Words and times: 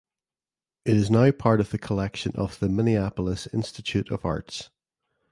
It 0.83 0.97
is 0.97 1.11
now 1.11 1.29
part 1.29 1.59
of 1.59 1.69
the 1.69 1.77
collection 1.77 2.31
of 2.33 2.57
the 2.57 2.67
Minneapolis 2.69 3.45
Institute 3.53 4.09
of 4.09 4.25
Arts. 4.25 4.71